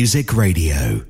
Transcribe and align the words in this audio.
Music 0.00 0.32
Radio. 0.32 1.09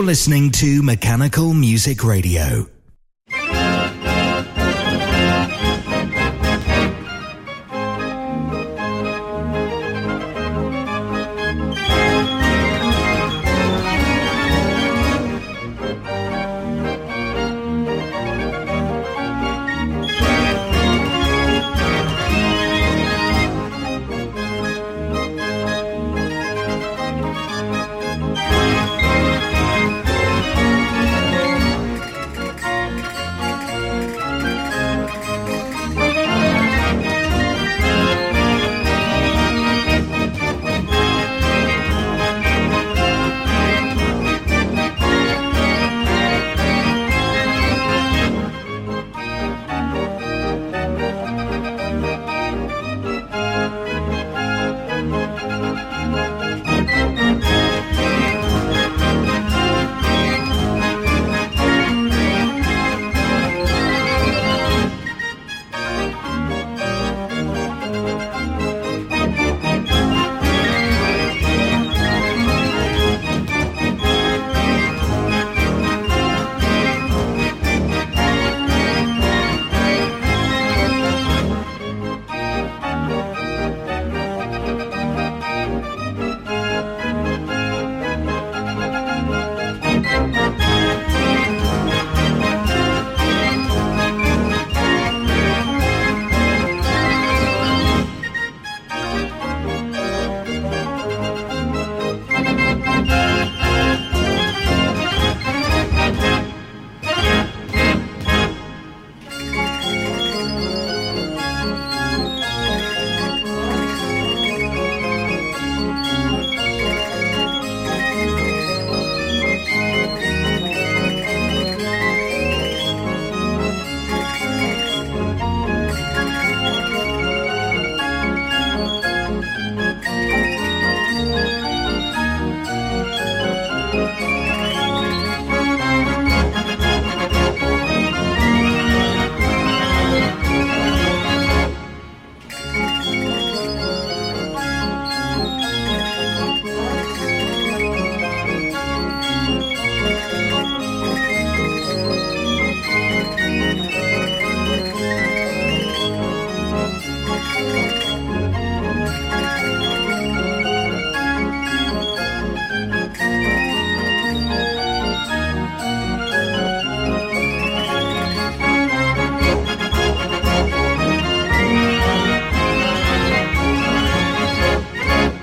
You're 0.00 0.06
listening 0.06 0.50
to 0.52 0.82
Mechanical 0.82 1.52
Music 1.52 2.02
Radio. 2.02 2.79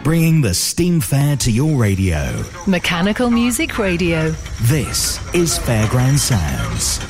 Bringing 0.07 0.39
the 0.39 0.53
steam 0.53 1.01
fair 1.01 1.35
to 1.35 1.51
your 1.51 1.77
radio. 1.77 2.41
Mechanical 2.65 3.29
Music 3.29 3.77
Radio. 3.77 4.29
This 4.61 5.19
is 5.35 5.59
Fairground 5.59 6.17
Sounds. 6.17 7.01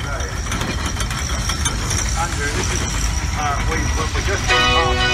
Andrew, 2.18 2.44
this 2.56 2.72
is, 2.74 2.82
uh, 3.38 3.66
we, 3.70 3.76
we 3.76 4.26
just 4.26 4.42
Mechanical 4.48 5.07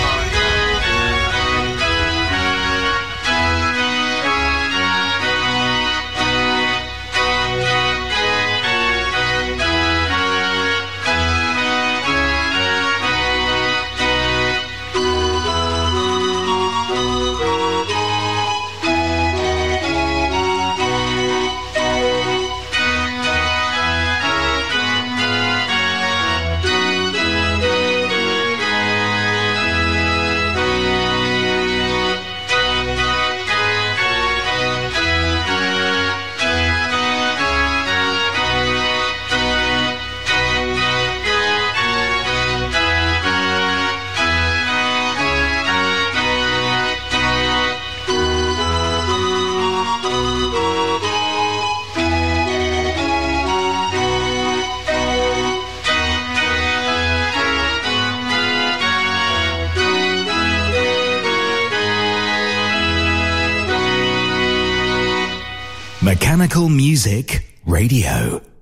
Music 66.69 67.45
Radio. 67.67 68.54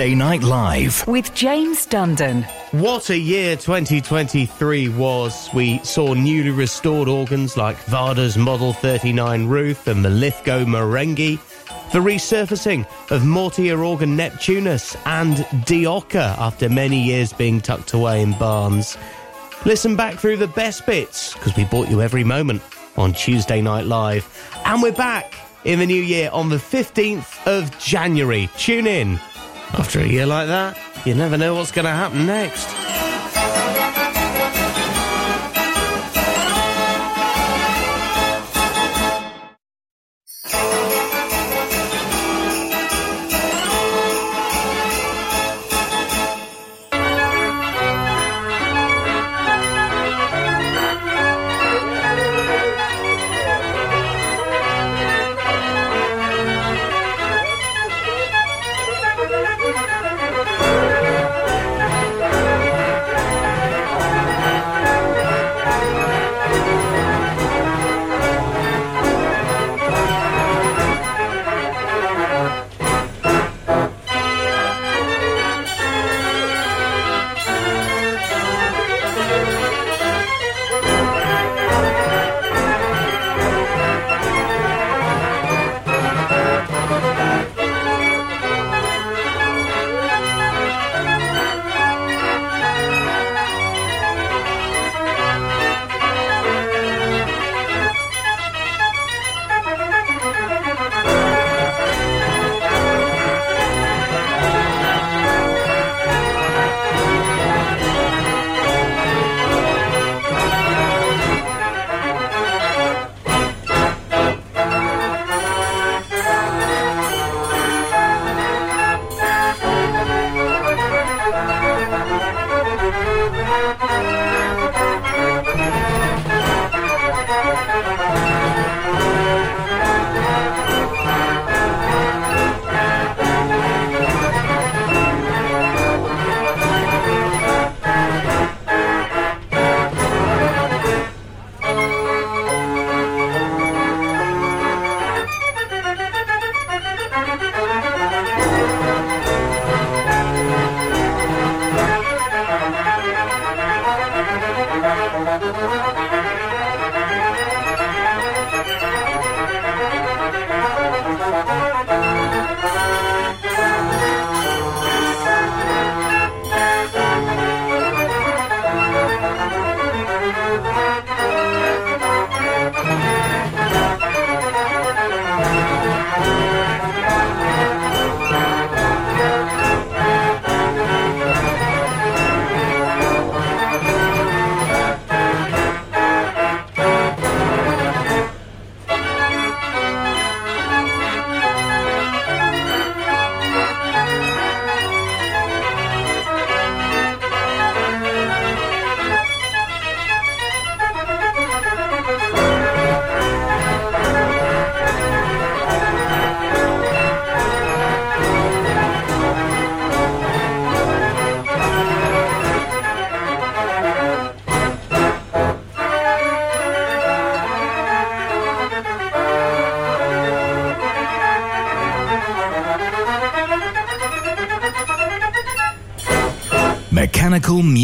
Tuesday 0.00 0.14
Night 0.14 0.42
Live. 0.42 1.06
with 1.06 1.34
James 1.34 1.86
Dundon. 1.86 2.42
What 2.72 3.10
a 3.10 3.18
year 3.18 3.54
2023 3.54 4.88
was. 4.88 5.50
We 5.52 5.78
saw 5.80 6.14
newly 6.14 6.48
restored 6.48 7.06
organs 7.06 7.58
like 7.58 7.76
Varda's 7.84 8.38
Model 8.38 8.72
39 8.72 9.46
Ruth 9.46 9.88
and 9.88 10.02
the 10.02 10.08
Lithgow 10.08 10.64
Marenghi, 10.64 11.38
the 11.92 11.98
resurfacing 11.98 12.86
of 13.10 13.26
Mortier 13.26 13.84
organ 13.84 14.16
Neptunus 14.16 14.96
and 15.04 15.36
Dioca 15.66 16.34
after 16.38 16.70
many 16.70 17.02
years 17.02 17.34
being 17.34 17.60
tucked 17.60 17.92
away 17.92 18.22
in 18.22 18.32
barns. 18.38 18.96
Listen 19.66 19.96
back 19.96 20.14
through 20.14 20.38
the 20.38 20.48
best 20.48 20.86
bits 20.86 21.34
because 21.34 21.54
we 21.58 21.64
brought 21.64 21.90
you 21.90 22.00
every 22.00 22.24
moment 22.24 22.62
on 22.96 23.12
Tuesday 23.12 23.60
Night 23.60 23.84
Live. 23.84 24.26
And 24.64 24.82
we're 24.82 24.92
back 24.92 25.34
in 25.64 25.78
the 25.78 25.84
new 25.84 26.02
year 26.02 26.30
on 26.32 26.48
the 26.48 26.56
15th 26.56 27.46
of 27.46 27.78
January. 27.78 28.48
Tune 28.56 28.86
in. 28.86 29.20
After 29.74 30.00
a 30.00 30.06
year 30.06 30.26
like 30.26 30.48
that, 30.48 30.76
you 31.04 31.14
never 31.14 31.38
know 31.38 31.54
what's 31.54 31.72
going 31.72 31.86
to 31.86 31.92
happen 31.92 32.26
next. 32.26 32.89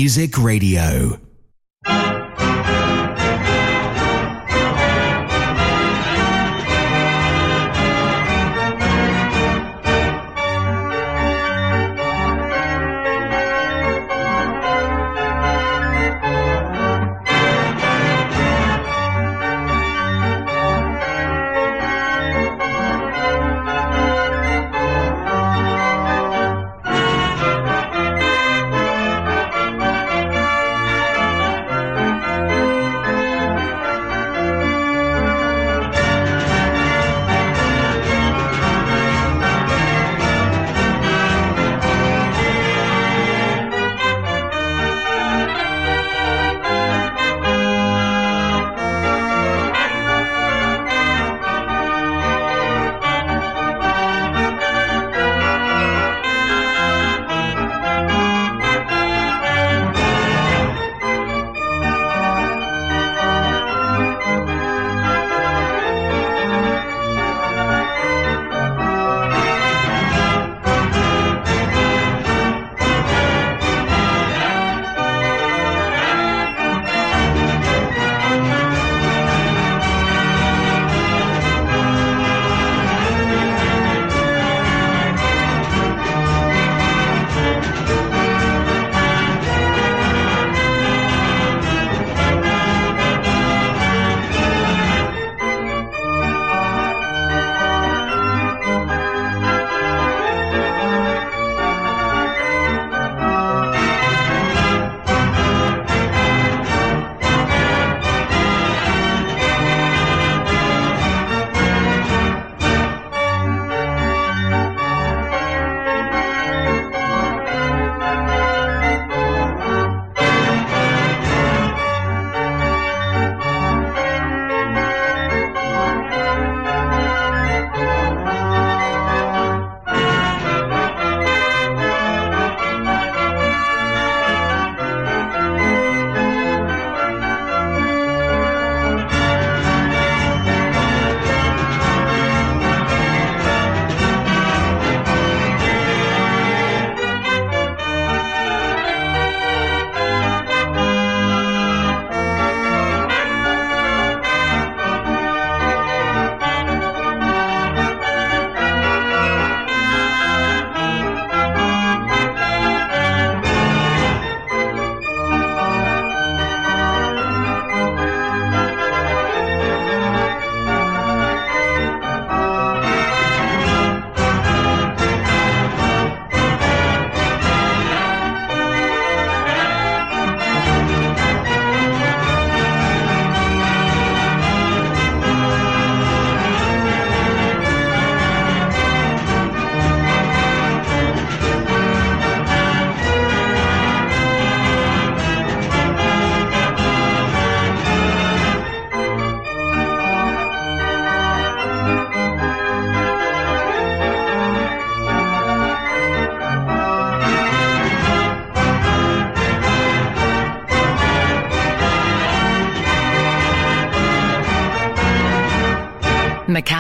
Music 0.07 0.39
Radio. 0.39 1.26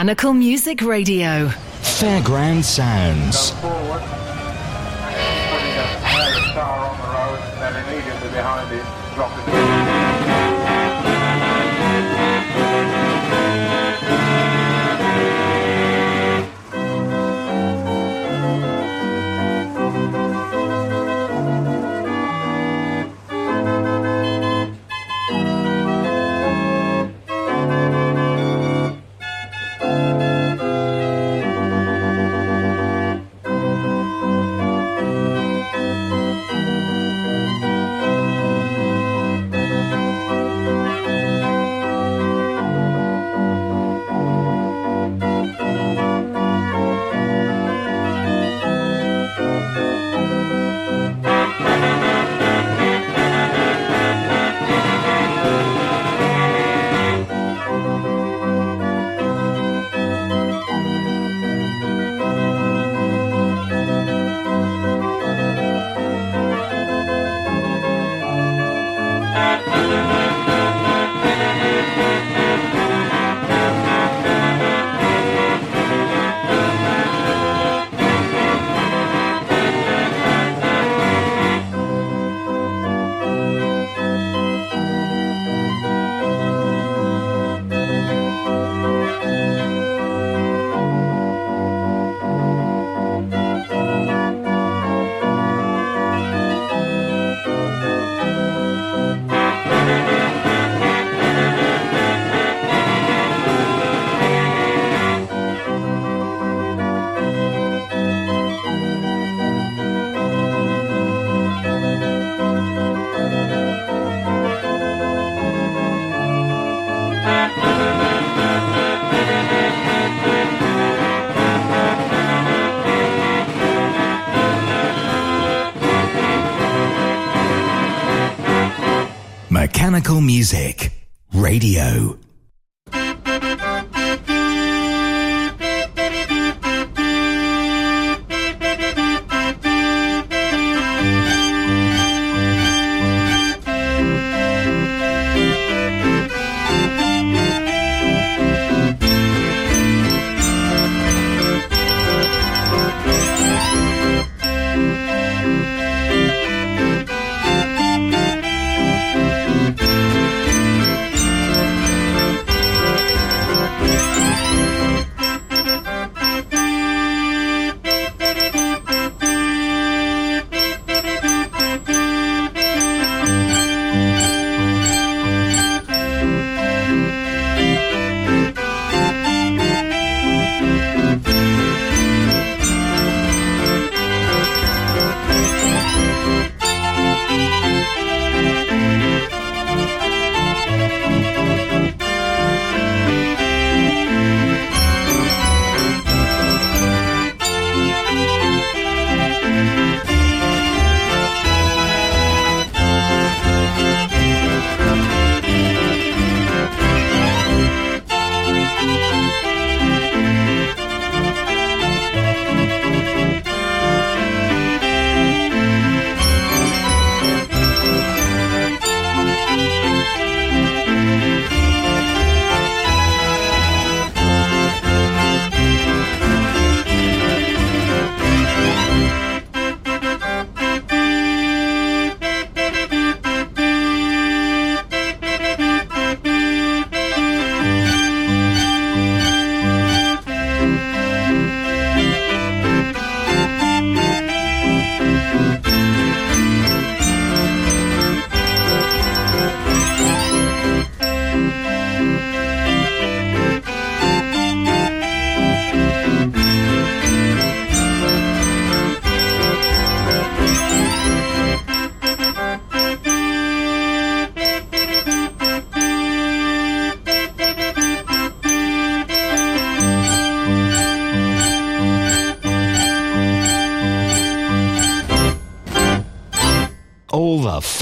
Mechanical 0.07 0.35
Music 0.35 0.83
Radio. 0.83 1.49
Fairground 1.83 2.63
Sounds. 2.63 3.51
Go 3.51 3.57
forward, 3.57 4.03
putting 5.51 5.75
a 5.75 6.53
car 6.55 6.79
on 6.87 6.97
the 6.97 7.09
road, 7.09 7.41
and 7.55 7.75
then 7.75 7.75
immediately 7.89 8.29
behind 8.29 8.73
it, 8.73 8.85
dropping. 9.17 9.86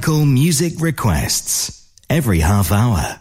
Mechanical 0.00 0.24
music 0.24 0.80
requests 0.80 1.86
every 2.08 2.38
half 2.40 2.72
hour. 2.72 3.19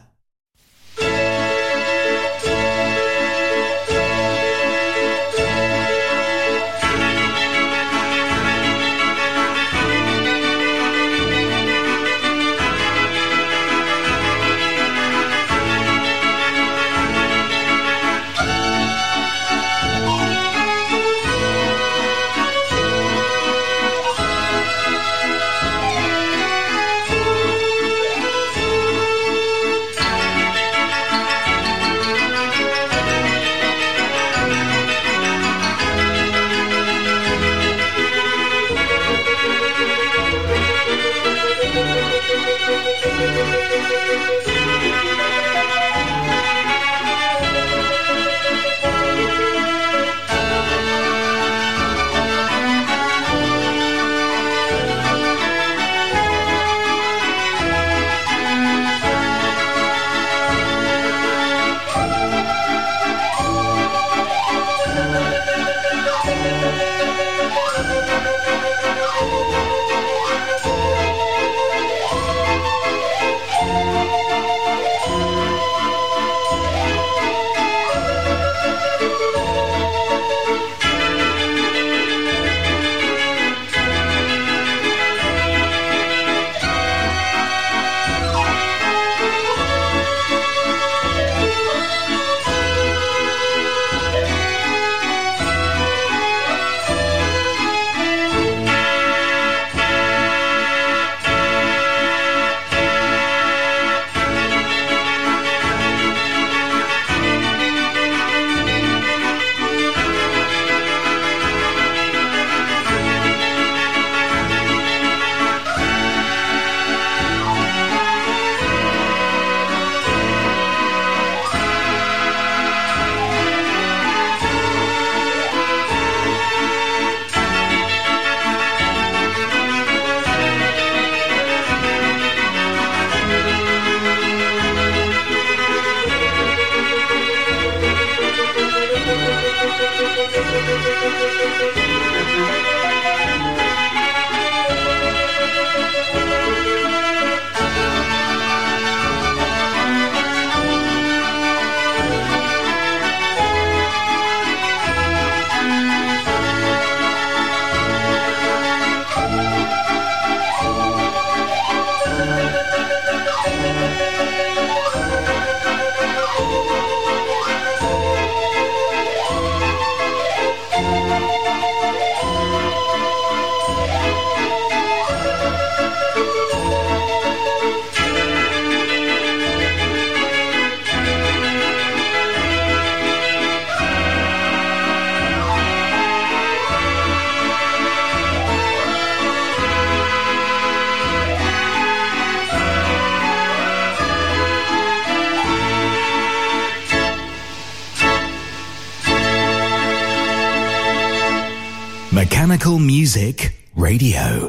Music 202.99 203.53
Radio. 203.77 204.48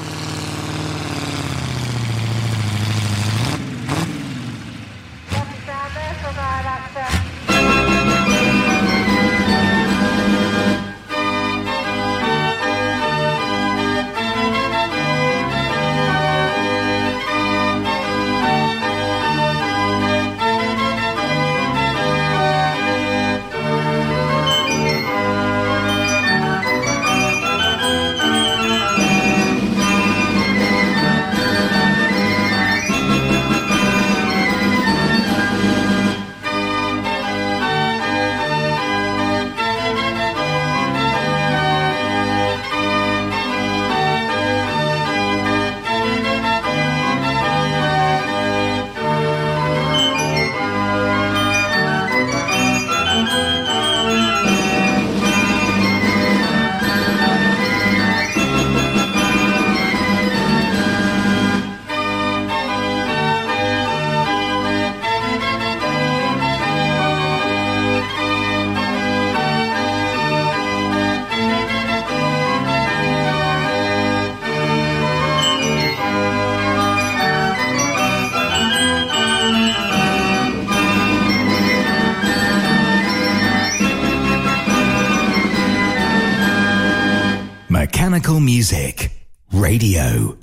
Music 88.61 89.09
Radio. 89.51 90.40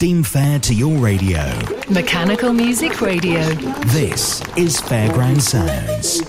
Steam 0.00 0.22
fair 0.22 0.58
to 0.58 0.72
your 0.72 0.96
radio. 0.96 1.44
Mechanical 1.90 2.54
Music 2.54 3.02
Radio. 3.02 3.42
This 3.92 4.40
is 4.56 4.80
Fairground 4.80 5.42
Sounds. 5.42 6.22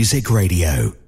Music 0.00 0.30
Radio. 0.30 0.99